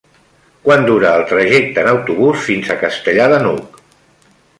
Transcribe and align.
Quant 0.67 0.85
dura 0.85 1.11
el 1.17 1.25
trajecte 1.31 1.83
en 1.85 1.89
autobús 1.91 2.39
fins 2.47 2.71
a 2.71 2.79
Castellar 2.85 3.29
de 3.35 3.39
n'Hug? 3.45 3.79